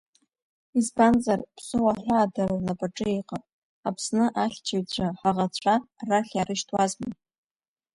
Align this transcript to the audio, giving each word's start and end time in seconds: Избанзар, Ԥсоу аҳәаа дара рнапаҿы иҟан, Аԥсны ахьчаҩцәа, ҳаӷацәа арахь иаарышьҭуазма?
Избанзар, 0.79 1.39
Ԥсоу 1.55 1.87
аҳәаа 1.91 2.31
дара 2.33 2.57
рнапаҿы 2.59 3.07
иҟан, 3.19 3.43
Аԥсны 3.87 4.25
ахьчаҩцәа, 4.43 5.07
ҳаӷацәа 5.19 5.75
арахь 6.01 6.31
иаарышьҭуазма? 6.35 7.09